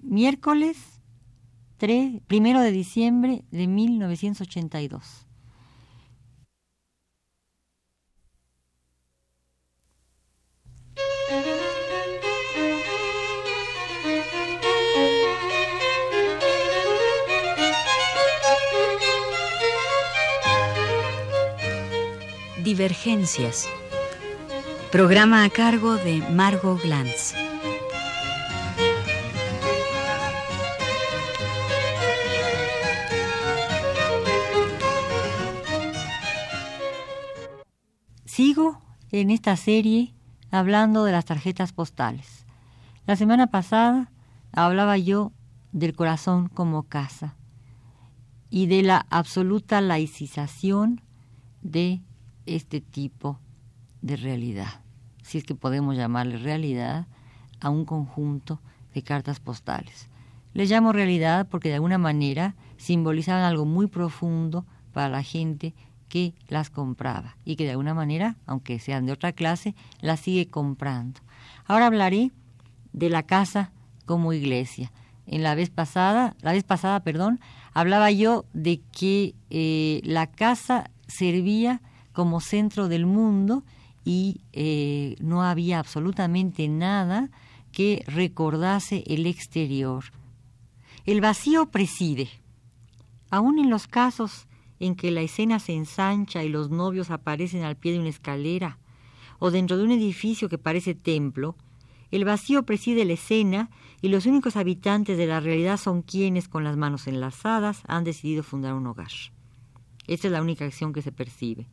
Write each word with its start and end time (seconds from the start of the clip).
miércoles 0.00 0.96
3, 1.78 2.22
primero 2.26 2.60
de 2.60 2.72
diciembre 2.72 3.44
de 3.50 3.66
1982. 3.66 5.26
Divergencias. 22.62 23.68
Programa 24.90 25.44
a 25.44 25.50
cargo 25.50 25.96
de 25.96 26.18
Margot 26.32 26.80
Glantz. 26.82 27.45
Sigo 38.36 38.82
en 39.12 39.30
esta 39.30 39.56
serie 39.56 40.12
hablando 40.50 41.04
de 41.04 41.12
las 41.12 41.24
tarjetas 41.24 41.72
postales. 41.72 42.44
La 43.06 43.16
semana 43.16 43.46
pasada 43.46 44.12
hablaba 44.52 44.98
yo 44.98 45.32
del 45.72 45.96
corazón 45.96 46.50
como 46.50 46.82
casa 46.82 47.34
y 48.50 48.66
de 48.66 48.82
la 48.82 49.06
absoluta 49.08 49.80
laicización 49.80 51.00
de 51.62 52.02
este 52.44 52.82
tipo 52.82 53.40
de 54.02 54.16
realidad, 54.16 54.82
si 55.22 55.38
es 55.38 55.44
que 55.44 55.54
podemos 55.54 55.96
llamarle 55.96 56.36
realidad, 56.36 57.06
a 57.60 57.70
un 57.70 57.86
conjunto 57.86 58.60
de 58.92 59.00
cartas 59.00 59.40
postales. 59.40 60.10
Les 60.52 60.68
llamo 60.68 60.92
realidad 60.92 61.48
porque 61.48 61.70
de 61.70 61.76
alguna 61.76 61.96
manera 61.96 62.54
simbolizaban 62.76 63.44
algo 63.44 63.64
muy 63.64 63.86
profundo 63.86 64.66
para 64.92 65.08
la 65.08 65.22
gente 65.22 65.74
que 66.08 66.34
las 66.48 66.70
compraba 66.70 67.36
y 67.44 67.56
que 67.56 67.64
de 67.64 67.70
alguna 67.72 67.94
manera, 67.94 68.36
aunque 68.46 68.78
sean 68.78 69.06
de 69.06 69.12
otra 69.12 69.32
clase, 69.32 69.74
las 70.00 70.20
sigue 70.20 70.48
comprando. 70.48 71.20
Ahora 71.66 71.86
hablaré 71.86 72.30
de 72.92 73.10
la 73.10 73.24
casa 73.24 73.72
como 74.04 74.32
iglesia. 74.32 74.92
En 75.26 75.42
la 75.42 75.54
vez 75.54 75.70
pasada, 75.70 76.36
la 76.40 76.52
vez 76.52 76.64
pasada, 76.64 77.00
perdón, 77.00 77.40
hablaba 77.74 78.10
yo 78.10 78.44
de 78.52 78.80
que 78.92 79.34
eh, 79.50 80.00
la 80.04 80.28
casa 80.28 80.90
servía 81.08 81.82
como 82.12 82.40
centro 82.40 82.88
del 82.88 83.06
mundo 83.06 83.64
y 84.04 84.40
eh, 84.52 85.16
no 85.20 85.42
había 85.42 85.80
absolutamente 85.80 86.68
nada 86.68 87.30
que 87.72 88.04
recordase 88.06 89.02
el 89.06 89.26
exterior. 89.26 90.04
El 91.04 91.20
vacío 91.20 91.66
preside. 91.66 92.28
Aún 93.30 93.58
en 93.58 93.68
los 93.68 93.86
casos 93.88 94.46
en 94.80 94.94
que 94.94 95.10
la 95.10 95.22
escena 95.22 95.58
se 95.58 95.74
ensancha 95.74 96.44
y 96.44 96.48
los 96.48 96.70
novios 96.70 97.10
aparecen 97.10 97.62
al 97.64 97.76
pie 97.76 97.92
de 97.92 98.00
una 98.00 98.08
escalera 98.08 98.78
o 99.38 99.50
dentro 99.50 99.76
de 99.76 99.84
un 99.84 99.90
edificio 99.90 100.48
que 100.48 100.58
parece 100.58 100.94
templo, 100.94 101.56
el 102.10 102.24
vacío 102.24 102.64
preside 102.64 103.04
la 103.04 103.14
escena 103.14 103.70
y 104.00 104.08
los 104.08 104.26
únicos 104.26 104.56
habitantes 104.56 105.18
de 105.18 105.26
la 105.26 105.40
realidad 105.40 105.76
son 105.76 106.02
quienes, 106.02 106.48
con 106.48 106.64
las 106.64 106.76
manos 106.76 107.06
enlazadas, 107.06 107.82
han 107.86 108.04
decidido 108.04 108.42
fundar 108.42 108.74
un 108.74 108.86
hogar. 108.86 109.10
Esta 110.06 110.28
es 110.28 110.32
la 110.32 110.42
única 110.42 110.64
acción 110.64 110.92
que 110.92 111.02
se 111.02 111.12
percibe 111.12 111.66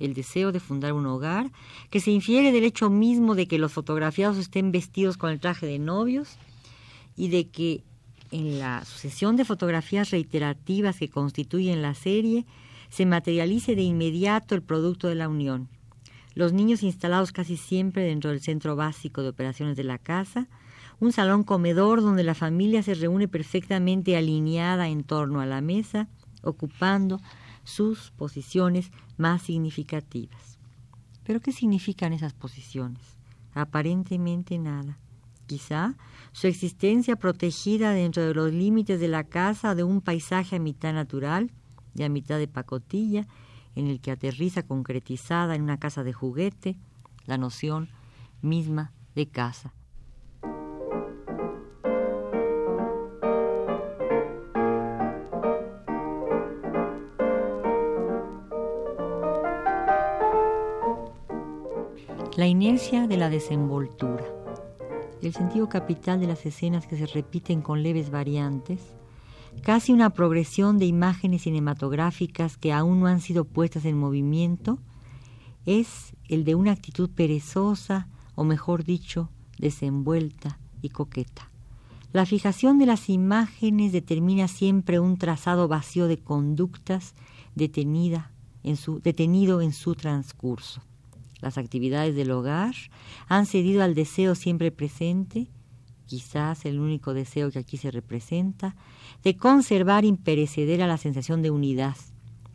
el 0.00 0.14
deseo 0.14 0.50
de 0.50 0.60
fundar 0.60 0.94
un 0.94 1.06
hogar, 1.06 1.52
que 1.90 2.00
se 2.00 2.10
infiere 2.10 2.50
del 2.52 2.64
hecho 2.64 2.90
mismo 2.90 3.34
de 3.34 3.46
que 3.46 3.58
los 3.58 3.72
fotografiados 3.72 4.38
estén 4.38 4.72
vestidos 4.72 5.16
con 5.16 5.30
el 5.30 5.40
traje 5.40 5.66
de 5.66 5.78
novios 5.78 6.38
y 7.16 7.28
de 7.28 7.48
que 7.48 7.84
en 8.30 8.58
la 8.58 8.84
sucesión 8.84 9.36
de 9.36 9.44
fotografías 9.44 10.10
reiterativas 10.10 10.98
que 10.98 11.08
constituyen 11.08 11.82
la 11.82 11.94
serie 11.94 12.46
se 12.88 13.06
materialice 13.06 13.74
de 13.74 13.82
inmediato 13.82 14.54
el 14.54 14.62
producto 14.62 15.08
de 15.08 15.14
la 15.14 15.28
unión. 15.28 15.68
Los 16.34 16.52
niños 16.52 16.82
instalados 16.82 17.32
casi 17.32 17.56
siempre 17.56 18.02
dentro 18.04 18.30
del 18.30 18.40
centro 18.40 18.76
básico 18.76 19.22
de 19.22 19.30
operaciones 19.30 19.76
de 19.76 19.84
la 19.84 19.98
casa, 19.98 20.48
un 21.00 21.12
salón 21.12 21.44
comedor 21.44 22.02
donde 22.02 22.24
la 22.24 22.34
familia 22.34 22.82
se 22.82 22.94
reúne 22.94 23.26
perfectamente 23.26 24.16
alineada 24.16 24.88
en 24.88 25.02
torno 25.02 25.40
a 25.40 25.46
la 25.46 25.60
mesa, 25.60 26.08
ocupando 26.42 27.20
sus 27.64 28.10
posiciones 28.12 28.90
más 29.16 29.42
significativas. 29.42 30.58
Pero 31.24 31.40
¿qué 31.40 31.52
significan 31.52 32.12
esas 32.12 32.32
posiciones? 32.32 33.00
Aparentemente 33.54 34.58
nada. 34.58 34.98
Quizá 35.50 35.96
su 36.30 36.46
existencia 36.46 37.16
protegida 37.16 37.90
dentro 37.90 38.22
de 38.22 38.34
los 38.34 38.52
límites 38.52 39.00
de 39.00 39.08
la 39.08 39.24
casa 39.24 39.74
de 39.74 39.82
un 39.82 40.00
paisaje 40.00 40.54
a 40.54 40.60
mitad 40.60 40.92
natural 40.92 41.50
y 41.92 42.04
a 42.04 42.08
mitad 42.08 42.38
de 42.38 42.46
pacotilla, 42.46 43.26
en 43.74 43.88
el 43.88 44.00
que 44.00 44.12
aterriza 44.12 44.62
concretizada 44.62 45.56
en 45.56 45.62
una 45.62 45.80
casa 45.80 46.04
de 46.04 46.12
juguete 46.12 46.78
la 47.26 47.36
noción 47.36 47.88
misma 48.42 48.92
de 49.16 49.26
casa. 49.26 49.74
La 62.36 62.46
inercia 62.46 63.08
de 63.08 63.16
la 63.16 63.28
desenvoltura. 63.28 64.39
El 65.22 65.34
sentido 65.34 65.68
capital 65.68 66.18
de 66.18 66.26
las 66.26 66.46
escenas 66.46 66.86
que 66.86 66.96
se 66.96 67.06
repiten 67.06 67.60
con 67.60 67.82
leves 67.82 68.10
variantes, 68.10 68.80
casi 69.62 69.92
una 69.92 70.10
progresión 70.10 70.78
de 70.78 70.86
imágenes 70.86 71.42
cinematográficas 71.42 72.56
que 72.56 72.72
aún 72.72 73.00
no 73.00 73.06
han 73.06 73.20
sido 73.20 73.44
puestas 73.44 73.84
en 73.84 73.98
movimiento, 73.98 74.78
es 75.66 76.16
el 76.28 76.44
de 76.44 76.54
una 76.54 76.72
actitud 76.72 77.10
perezosa, 77.10 78.08
o 78.34 78.44
mejor 78.44 78.82
dicho, 78.84 79.28
desenvuelta 79.58 80.58
y 80.80 80.88
coqueta. 80.88 81.50
La 82.14 82.24
fijación 82.24 82.78
de 82.78 82.86
las 82.86 83.10
imágenes 83.10 83.92
determina 83.92 84.48
siempre 84.48 85.00
un 85.00 85.18
trazado 85.18 85.68
vacío 85.68 86.08
de 86.08 86.16
conductas 86.16 87.14
detenida 87.54 88.32
en 88.62 88.76
su, 88.76 89.00
detenido 89.00 89.60
en 89.60 89.74
su 89.74 89.94
transcurso 89.94 90.80
las 91.40 91.58
actividades 91.58 92.14
del 92.14 92.30
hogar, 92.30 92.74
han 93.28 93.46
cedido 93.46 93.82
al 93.82 93.94
deseo 93.94 94.34
siempre 94.34 94.70
presente, 94.70 95.48
quizás 96.06 96.64
el 96.64 96.80
único 96.80 97.14
deseo 97.14 97.50
que 97.50 97.60
aquí 97.60 97.76
se 97.76 97.90
representa, 97.90 98.76
de 99.22 99.36
conservar 99.36 100.04
imperecedera 100.04 100.86
la 100.86 100.98
sensación 100.98 101.42
de 101.42 101.50
unidad, 101.50 101.96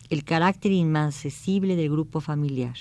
el 0.09 0.23
carácter 0.23 0.71
inmancesible 0.71 1.75
del 1.75 1.89
grupo 1.89 2.21
familiar. 2.21 2.75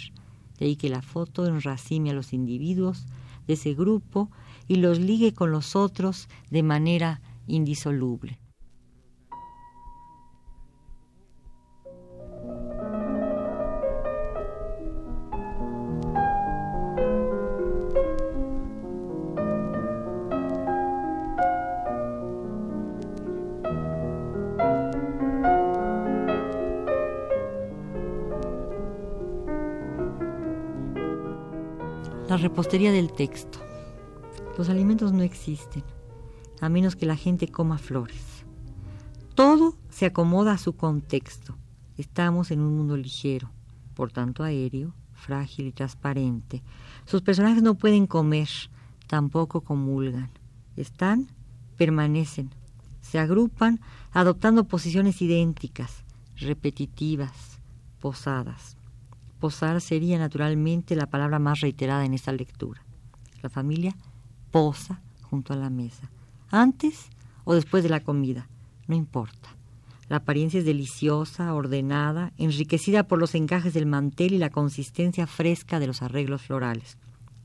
De 0.58 0.66
ahí 0.66 0.76
que 0.76 0.88
la 0.88 1.02
foto 1.02 1.46
enracime 1.46 2.10
a 2.10 2.14
los 2.14 2.32
individuos 2.32 3.06
de 3.46 3.54
ese 3.54 3.74
grupo 3.74 4.30
y 4.68 4.76
los 4.76 4.98
ligue 4.98 5.32
con 5.34 5.50
los 5.50 5.76
otros 5.76 6.28
de 6.50 6.62
manera 6.62 7.20
indisoluble. 7.46 8.38
La 32.34 32.38
repostería 32.38 32.90
del 32.90 33.12
texto. 33.12 33.60
Los 34.58 34.68
alimentos 34.68 35.12
no 35.12 35.22
existen, 35.22 35.84
a 36.60 36.68
menos 36.68 36.96
que 36.96 37.06
la 37.06 37.14
gente 37.14 37.46
coma 37.46 37.78
flores. 37.78 38.44
Todo 39.36 39.76
se 39.88 40.06
acomoda 40.06 40.50
a 40.50 40.58
su 40.58 40.72
contexto. 40.72 41.56
Estamos 41.96 42.50
en 42.50 42.58
un 42.58 42.76
mundo 42.76 42.96
ligero, 42.96 43.52
por 43.94 44.10
tanto 44.10 44.42
aéreo, 44.42 44.96
frágil 45.12 45.68
y 45.68 45.72
transparente. 45.72 46.64
Sus 47.06 47.22
personajes 47.22 47.62
no 47.62 47.76
pueden 47.76 48.08
comer, 48.08 48.48
tampoco 49.06 49.60
comulgan. 49.60 50.30
Están, 50.74 51.28
permanecen, 51.76 52.50
se 53.00 53.20
agrupan 53.20 53.80
adoptando 54.10 54.64
posiciones 54.64 55.22
idénticas, 55.22 56.02
repetitivas, 56.34 57.60
posadas. 58.00 58.76
Posar 59.44 59.82
sería 59.82 60.18
naturalmente 60.18 60.96
la 60.96 61.04
palabra 61.04 61.38
más 61.38 61.60
reiterada 61.60 62.06
en 62.06 62.14
esta 62.14 62.32
lectura. 62.32 62.82
La 63.42 63.50
familia 63.50 63.94
posa 64.50 65.02
junto 65.20 65.52
a 65.52 65.56
la 65.56 65.68
mesa, 65.68 66.10
antes 66.48 67.10
o 67.44 67.52
después 67.52 67.82
de 67.82 67.90
la 67.90 68.00
comida, 68.00 68.48
no 68.88 68.94
importa. 68.96 69.50
La 70.08 70.16
apariencia 70.16 70.60
es 70.60 70.64
deliciosa, 70.64 71.52
ordenada, 71.52 72.32
enriquecida 72.38 73.06
por 73.06 73.18
los 73.18 73.34
encajes 73.34 73.74
del 73.74 73.84
mantel 73.84 74.32
y 74.32 74.38
la 74.38 74.48
consistencia 74.48 75.26
fresca 75.26 75.78
de 75.78 75.88
los 75.88 76.00
arreglos 76.00 76.40
florales. 76.40 76.96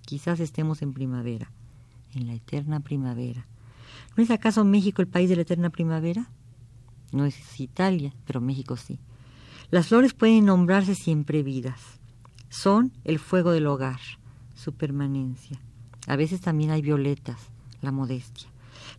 Quizás 0.05 0.39
estemos 0.39 0.81
en 0.81 0.93
primavera, 0.93 1.51
en 2.13 2.27
la 2.27 2.33
eterna 2.33 2.79
primavera. 2.79 3.45
¿No 4.15 4.23
es 4.23 4.31
acaso 4.31 4.63
México 4.63 5.01
el 5.01 5.09
país 5.09 5.29
de 5.29 5.35
la 5.35 5.41
eterna 5.41 5.69
primavera? 5.69 6.31
No 7.11 7.25
es 7.25 7.59
Italia, 7.59 8.13
pero 8.25 8.39
México 8.39 8.77
sí. 8.77 8.99
Las 9.71 9.87
flores 9.87 10.13
pueden 10.13 10.45
nombrarse 10.45 10.95
siempre 10.95 11.43
vidas. 11.43 11.99
Son 12.49 12.91
el 13.03 13.19
fuego 13.19 13.51
del 13.51 13.67
hogar, 13.67 13.99
su 14.55 14.73
permanencia. 14.73 15.61
A 16.07 16.15
veces 16.15 16.41
también 16.41 16.71
hay 16.71 16.81
violetas, 16.81 17.37
la 17.81 17.91
modestia. 17.91 18.49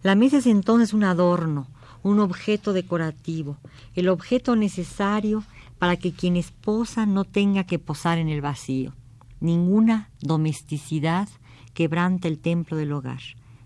La 0.05 0.14
mesa 0.14 0.38
es 0.38 0.46
entonces 0.46 0.94
un 0.94 1.02
adorno, 1.02 1.67
un 2.05 2.20
objeto 2.20 2.72
decorativo, 2.72 3.56
el 3.96 4.08
objeto 4.08 4.55
necesario 4.55 5.43
para 5.81 5.96
que 5.96 6.12
quien 6.12 6.37
esposa 6.37 7.05
no 7.05 7.25
tenga 7.25 7.64
que 7.64 7.81
posar 7.81 8.19
en 8.19 8.28
el 8.28 8.40
vacío. 8.40 8.94
Ninguna 9.40 10.11
domesticidad 10.20 11.28
quebranta 11.75 12.28
el 12.28 12.38
templo 12.38 12.76
del 12.76 12.93
hogar, 12.93 13.22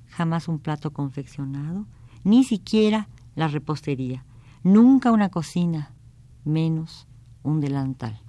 jamás 0.08 0.48
un 0.48 0.58
plato 0.58 0.90
confeccionado, 0.92 1.84
ni 2.22 2.44
siquiera 2.44 3.08
la 3.34 3.48
repostería, 3.48 4.24
nunca 4.62 5.12
una 5.12 5.28
cocina, 5.28 5.90
menos 6.44 7.06
un 7.42 7.60
delantal. 7.60 8.20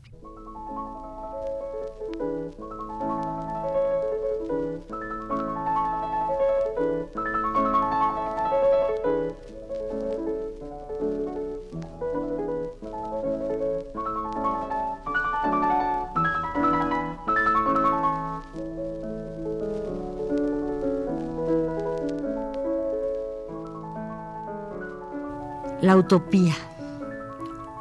La 25.81 25.95
utopía. 25.97 26.55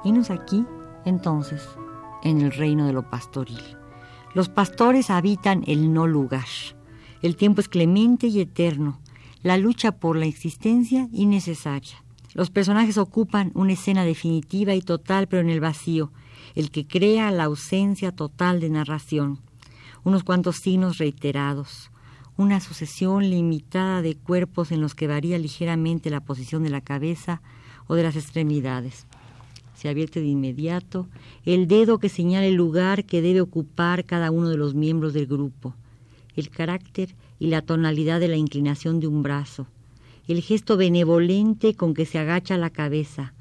Venos 0.05 0.31
aquí, 0.31 0.67
entonces, 1.07 1.67
en 2.23 2.43
el 2.43 2.53
reino 2.53 2.87
de 2.87 2.93
lo 2.93 3.09
pastoril. 3.09 3.63
Los 4.35 4.51
pastores 4.51 5.09
habitan 5.09 5.65
el 5.67 5.95
no 5.95 6.07
lugar. 6.07 6.45
El 7.23 7.37
tiempo 7.37 7.61
es 7.61 7.69
clemente 7.69 8.27
y 8.27 8.41
eterno. 8.41 9.01
La 9.43 9.57
lucha 9.57 9.93
por 9.93 10.17
la 10.17 10.27
existencia 10.27 11.09
innecesaria. 11.13 12.05
Los 12.35 12.51
personajes 12.51 12.99
ocupan 12.99 13.51
una 13.55 13.73
escena 13.73 14.05
definitiva 14.05 14.75
y 14.75 14.83
total, 14.83 15.27
pero 15.27 15.41
en 15.41 15.51
el 15.51 15.61
vacío, 15.61 16.13
el 16.55 16.71
que 16.71 16.87
crea 16.87 17.31
la 17.31 17.45
ausencia 17.45 18.13
total 18.13 18.61
de 18.61 18.71
narración. 18.71 19.39
Unos 20.03 20.23
cuantos 20.23 20.57
signos 20.57 20.99
reiterados, 20.99 21.91
una 22.37 22.61
sucesión 22.61 23.31
limitada 23.31 24.03
de 24.03 24.17
cuerpos 24.17 24.71
en 24.71 24.81
los 24.81 24.95
que 24.95 25.07
varía 25.07 25.39
ligeramente 25.39 26.11
la 26.11 26.21
posición 26.21 26.63
de 26.63 26.71
la 26.71 26.81
cabeza, 26.81 27.41
o 27.87 27.95
de 27.95 28.03
las 28.03 28.17
extremidades. 28.17 29.07
Se 29.75 29.89
advierte 29.89 30.21
de 30.21 30.27
inmediato. 30.27 31.09
El 31.45 31.67
dedo 31.67 31.99
que 31.99 32.09
señala 32.09 32.47
el 32.47 32.55
lugar 32.55 33.05
que 33.05 33.23
debe 33.23 33.41
ocupar 33.41 34.05
cada 34.05 34.31
uno 34.31 34.49
de 34.49 34.57
los 34.57 34.75
miembros 34.75 35.13
del 35.13 35.27
grupo, 35.27 35.75
el 36.37 36.51
carácter 36.51 37.15
y 37.39 37.49
la 37.49 37.63
tonalidad 37.63 38.21
de 38.21 38.29
la 38.29 38.37
inclinación 38.37 39.01
de 39.01 39.07
un 39.07 39.23
brazo, 39.23 39.67
el 40.27 40.41
gesto 40.41 40.77
benevolente 40.77 41.75
con 41.75 41.93
que 41.93 42.07
se 42.07 42.19
agacha 42.19 42.57
la 42.57 42.71
cabeza, 42.71 43.35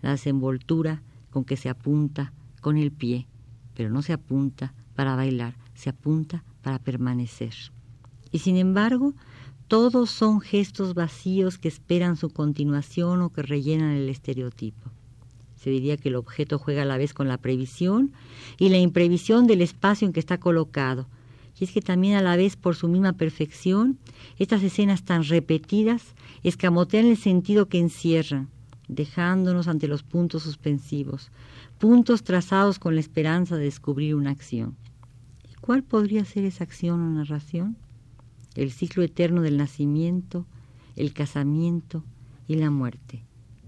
la 0.00 0.12
desenvoltura 0.12 1.02
con 1.30 1.44
que 1.44 1.56
se 1.56 1.68
apunta 1.68 2.32
con 2.60 2.78
el 2.78 2.92
pie, 2.92 3.26
pero 3.74 3.90
no 3.90 4.02
se 4.02 4.12
apunta 4.12 4.72
para 4.94 5.16
bailar, 5.16 5.56
se 5.74 5.90
apunta 5.90 6.44
para 6.62 6.78
permanecer. 6.78 7.54
Y 8.30 8.38
sin 8.38 8.56
embargo, 8.56 9.14
todos 9.68 10.10
son 10.10 10.40
gestos 10.40 10.94
vacíos 10.94 11.58
que 11.58 11.68
esperan 11.68 12.16
su 12.16 12.30
continuación 12.30 13.22
o 13.22 13.30
que 13.30 13.42
rellenan 13.42 13.90
el 13.90 14.08
estereotipo. 14.08 14.90
Se 15.62 15.70
diría 15.70 15.96
que 15.96 16.08
el 16.08 16.16
objeto 16.16 16.58
juega 16.58 16.82
a 16.82 16.86
la 16.86 16.98
vez 16.98 17.14
con 17.14 17.28
la 17.28 17.38
previsión 17.38 18.12
y 18.58 18.68
la 18.68 18.78
imprevisión 18.78 19.46
del 19.46 19.60
espacio 19.60 20.06
en 20.06 20.12
que 20.12 20.20
está 20.20 20.38
colocado. 20.38 21.06
Y 21.58 21.64
es 21.64 21.72
que 21.72 21.82
también 21.82 22.16
a 22.16 22.22
la 22.22 22.36
vez, 22.36 22.56
por 22.56 22.74
su 22.74 22.88
misma 22.88 23.12
perfección, 23.12 23.98
estas 24.38 24.62
escenas 24.62 25.04
tan 25.04 25.22
repetidas 25.24 26.14
escamotean 26.42 27.06
el 27.06 27.16
sentido 27.16 27.68
que 27.68 27.78
encierran, 27.78 28.48
dejándonos 28.88 29.68
ante 29.68 29.86
los 29.86 30.02
puntos 30.02 30.42
suspensivos, 30.42 31.30
puntos 31.78 32.24
trazados 32.24 32.78
con 32.78 32.94
la 32.94 33.00
esperanza 33.00 33.56
de 33.56 33.64
descubrir 33.64 34.14
una 34.14 34.30
acción. 34.30 34.76
¿Y 35.50 35.54
cuál 35.60 35.84
podría 35.84 36.24
ser 36.24 36.44
esa 36.44 36.64
acción 36.64 37.00
o 37.00 37.10
narración? 37.10 37.76
el 38.54 38.70
ciclo 38.70 39.02
eterno 39.02 39.42
del 39.42 39.56
nacimiento, 39.56 40.46
el 40.96 41.12
casamiento 41.12 42.04
y 42.48 42.56
la 42.56 42.70
muerte. 42.70 43.22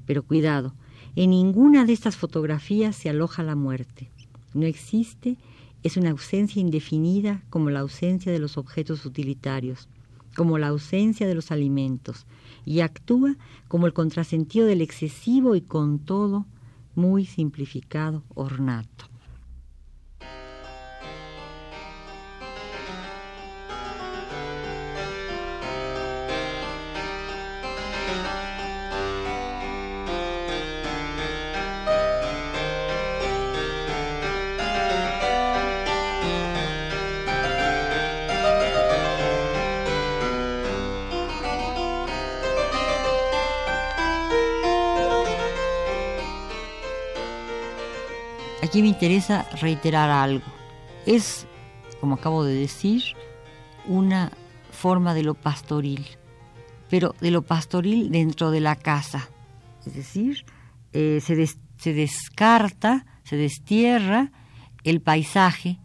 Pero 0.06 0.23
cuidado, 0.23 0.75
en 1.16 1.31
ninguna 1.31 1.84
de 1.84 1.93
estas 1.93 2.16
fotografías 2.16 2.96
se 2.96 3.08
aloja 3.08 3.43
la 3.43 3.55
muerte. 3.55 4.11
No 4.52 4.66
existe, 4.66 5.37
es 5.82 5.96
una 5.96 6.11
ausencia 6.11 6.61
indefinida 6.61 7.43
como 7.50 7.70
la 7.70 7.81
ausencia 7.81 8.32
de 8.32 8.38
los 8.38 8.56
objetos 8.56 9.05
utilitarios, 9.06 9.88
como 10.34 10.58
la 10.58 10.69
ausencia 10.69 11.26
de 11.26 11.34
los 11.34 11.50
alimentos, 11.50 12.26
y 12.64 12.81
actúa 12.81 13.37
como 13.69 13.87
el 13.87 13.93
contrasentido 13.93 14.66
del 14.66 14.81
excesivo 14.81 15.55
y 15.55 15.61
con 15.61 15.99
todo 15.99 16.46
muy 16.94 17.26
simplificado 17.26 18.22
ornato. 18.34 19.06
Aquí 48.75 48.82
me 48.82 48.88
interesa 48.88 49.47
reiterar 49.61 50.11
algo. 50.11 50.44
Es, 51.06 51.47
como 52.00 52.17
acabo 52.17 52.43
de 52.43 52.56
decir, 52.56 53.05
una 53.87 54.32
forma 54.73 55.15
de 55.15 55.23
lo 55.23 55.35
pastoril, 55.35 56.05
pero 56.91 57.15
de 57.21 57.31
lo 57.31 57.43
pastoril 57.43 58.11
dentro 58.11 58.50
de 58.50 58.59
la 58.59 58.75
casa. 58.75 59.29
Es 59.87 59.94
decir, 59.94 60.44
eh, 60.93 61.20
se, 61.22 61.46
se 61.46 61.93
descarta, 61.93 63.06
se 63.22 63.37
destierra 63.37 64.32
el 64.82 65.01
paisaje 65.01 65.79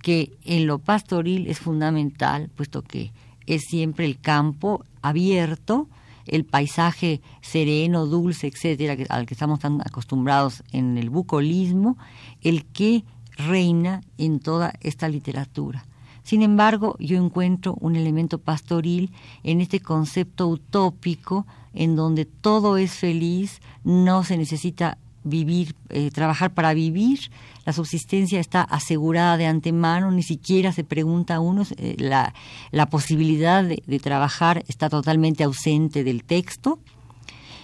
que 0.00 0.30
en 0.44 0.68
lo 0.68 0.78
pastoril 0.78 1.48
es 1.48 1.58
fundamental, 1.58 2.48
puesto 2.54 2.82
que 2.82 3.10
es 3.46 3.62
siempre 3.62 4.04
el 4.04 4.20
campo 4.20 4.84
abierto, 5.02 5.88
el 6.26 6.44
paisaje 6.44 7.20
sereno, 7.40 8.06
dulce, 8.06 8.46
etcétera, 8.46 8.96
al 9.08 9.26
que 9.26 9.34
estamos 9.34 9.60
tan 9.60 9.80
acostumbrados 9.80 10.62
en 10.72 10.98
el 10.98 11.10
bucolismo, 11.10 11.96
el 12.42 12.64
que 12.64 13.04
reina 13.36 14.02
en 14.18 14.40
toda 14.40 14.72
esta 14.80 15.08
literatura. 15.08 15.86
Sin 16.22 16.42
embargo, 16.42 16.96
yo 16.98 17.16
encuentro 17.22 17.76
un 17.80 17.94
elemento 17.94 18.38
pastoril 18.38 19.12
en 19.44 19.60
este 19.60 19.80
concepto 19.80 20.48
utópico 20.48 21.46
en 21.72 21.94
donde 21.94 22.24
todo 22.24 22.78
es 22.78 22.92
feliz, 22.92 23.60
no 23.84 24.24
se 24.24 24.36
necesita 24.36 24.98
vivir, 25.26 25.74
eh, 25.90 26.10
trabajar 26.10 26.54
para 26.54 26.72
vivir, 26.72 27.18
la 27.64 27.72
subsistencia 27.72 28.38
está 28.38 28.62
asegurada 28.62 29.36
de 29.36 29.46
antemano, 29.46 30.10
ni 30.12 30.22
siquiera 30.22 30.72
se 30.72 30.84
pregunta 30.84 31.34
a 31.34 31.40
uno, 31.40 31.64
eh, 31.76 31.96
la, 31.98 32.32
la, 32.70 32.86
posibilidad 32.86 33.64
de, 33.64 33.98
trabajar 33.98 34.64
está 34.68 34.88
totalmente 34.88 35.42
ausente 35.42 36.04
del 36.04 36.22
texto 36.22 36.78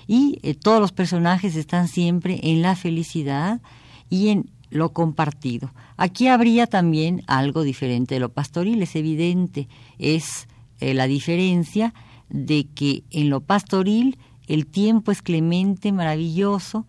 y 0.09 0.41
eh, 0.43 0.55
todos 0.55 0.81
los 0.81 0.93
personajes 0.93 1.55
están 1.55 1.87
siempre 1.87 2.41
en 2.43 2.63
la 2.63 2.75
felicidad 2.75 3.61
y 4.11 4.29
en 4.29 4.51
lo 4.71 4.93
compartido. 4.93 5.73
Aquí 5.97 6.27
habría 6.27 6.67
también 6.67 7.23
algo 7.29 7.63
diferente 7.63 8.17
de 8.17 8.21
lo 8.21 8.31
pastoril, 8.31 8.83
es 8.83 8.97
evidente, 8.97 9.69
es 9.99 10.49
la 10.81 11.07
diferencia 11.07 11.95
de 12.29 12.67
que 12.75 13.05
en 13.11 13.31
lo 13.31 13.41
pastoril 13.41 14.19
el 14.49 14.67
tiempo 14.67 15.13
es 15.13 15.23
clemente, 15.23 15.93
maravilloso, 15.93 16.87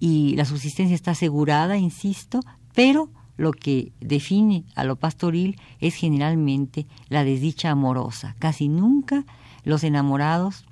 y 0.00 0.36
la 0.36 0.44
subsistencia 0.44 0.94
está 0.94 1.12
asegurada, 1.12 1.76
insisto, 1.76 2.40
pero 2.74 3.10
lo 3.36 3.52
que 3.52 3.92
define 4.00 4.64
a 4.74 4.84
lo 4.84 4.96
pastoril 4.96 5.60
es 5.80 5.94
generalmente 5.94 6.86
la 7.08 7.24
desdicha 7.24 7.70
amorosa. 7.70 8.34
Casi 8.38 8.68
nunca 8.68 9.24
los 9.64 9.84
enamorados 9.84 10.64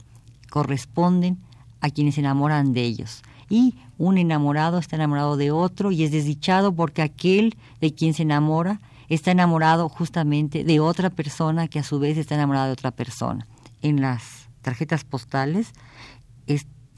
corresponden 0.50 1.38
a 1.80 1.90
quienes 1.90 2.16
se 2.16 2.21
enamoran 2.21 2.73
de 2.73 2.83
ellos. 2.83 3.23
Y 3.49 3.75
un 3.99 4.18
enamorado 4.18 4.78
está 4.78 4.97
enamorado 4.97 5.37
de 5.37 5.52
otro 5.52 5.92
y 5.92 6.02
es 6.02 6.11
desdichado 6.11 6.73
porque 6.73 7.02
aquel 7.02 7.56
de 7.80 7.95
quien 7.95 8.14
se 8.14 8.23
enamora 8.23 8.80
está 9.09 9.30
enamorado 9.30 9.88
justamente 9.88 10.64
de 10.64 10.80
otra 10.80 11.11
persona 11.11 11.68
que 11.68 11.78
a 11.78 11.85
su 11.85 11.99
vez 12.00 12.18
está 12.18 12.35
enamorada 12.35 12.66
de 12.66 12.73
otra 12.73 12.90
persona. 12.90 13.47
En 13.83 14.00
las 14.00 14.49
tarjetas 14.62 15.04
postales, 15.04 15.73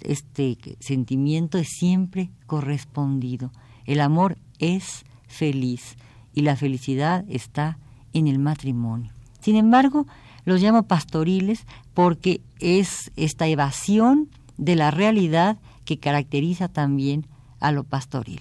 este 0.02 0.58
sentimiento 0.80 1.58
es 1.58 1.68
siempre 1.68 2.30
correspondido. 2.46 3.52
El 3.84 4.00
amor 4.00 4.38
es 4.58 5.04
feliz 5.26 5.96
y 6.34 6.42
la 6.42 6.56
felicidad 6.56 7.24
está 7.28 7.78
en 8.12 8.28
el 8.28 8.38
matrimonio. 8.38 9.12
Sin 9.40 9.56
embargo, 9.56 10.06
los 10.44 10.60
llamo 10.60 10.84
pastoriles 10.84 11.64
porque 11.94 12.40
es 12.60 13.10
esta 13.16 13.46
evasión 13.46 14.28
de 14.56 14.76
la 14.76 14.90
realidad 14.90 15.58
que 15.84 15.98
caracteriza 15.98 16.68
también 16.68 17.26
a 17.60 17.72
lo 17.72 17.84
pastoril. 17.84 18.40